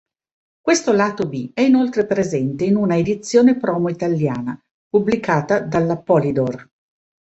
[0.59, 6.67] Questo lato B è inoltre presente in una edizione promo italiana, pubblicata dalla Polydor.